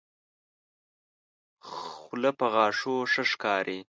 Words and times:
خله 1.67 2.31
په 2.39 2.45
غاښو 2.53 2.95
ښه 3.11 3.23
ښکاري. 3.31 3.79